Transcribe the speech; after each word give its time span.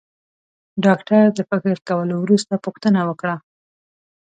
ډاکټر 0.85 1.21
د 1.37 1.39
فکر 1.49 1.75
کولو 1.89 2.15
وروسته 2.19 2.53
پوښتنه 2.65 2.99
وکړه. 3.09 3.35